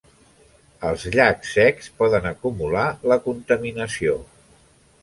Els 0.91 1.05
llacs 1.17 1.51
secs 1.57 1.91
poden 2.01 2.27
acumular 2.33 2.87
la 3.13 3.21
contaminació. 3.31 4.19